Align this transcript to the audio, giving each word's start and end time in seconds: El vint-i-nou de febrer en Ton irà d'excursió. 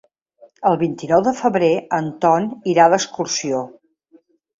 El 0.69 0.77
vint-i-nou 0.83 1.19
de 1.27 1.33
febrer 1.41 1.69
en 1.97 2.07
Ton 2.23 2.47
irà 2.73 2.87
d'excursió. 2.95 3.61